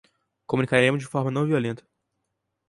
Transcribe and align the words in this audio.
Comunicaremos 0.47 1.01
de 1.03 1.07
forma 1.07 1.29
não 1.29 1.45
violenta 1.45 1.85